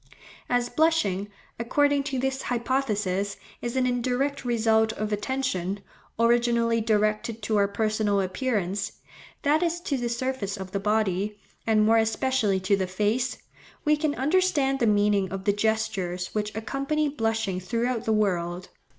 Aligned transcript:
As 0.49 0.67
blushing, 0.67 1.29
according 1.59 2.01
to 2.05 2.17
this 2.17 2.41
hypothesis, 2.41 3.37
is 3.61 3.75
an 3.75 3.85
indirect 3.85 4.43
result 4.43 4.91
of 4.93 5.13
attention, 5.13 5.79
originally 6.17 6.81
directed 6.81 7.43
to 7.43 7.57
our 7.57 7.67
personal 7.67 8.19
appearance, 8.19 8.93
that 9.43 9.61
is 9.61 9.79
to 9.81 9.97
the 9.97 10.09
surface 10.09 10.57
of 10.57 10.71
the 10.71 10.79
body, 10.79 11.37
and 11.67 11.85
more 11.85 11.97
especially 11.99 12.59
to 12.61 12.75
the 12.75 12.87
face, 12.87 13.37
we 13.85 13.95
can 13.95 14.15
understand 14.15 14.79
the 14.79 14.87
meaning 14.87 15.31
of 15.31 15.43
the 15.43 15.53
gestures 15.53 16.33
which 16.33 16.55
accompany 16.55 17.07
blushing 17.07 17.59
throughout 17.59 18.05
the 18.05 18.11
world. 18.11 18.69